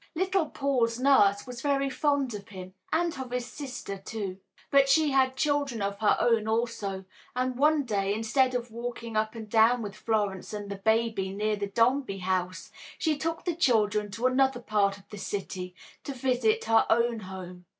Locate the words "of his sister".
3.19-3.99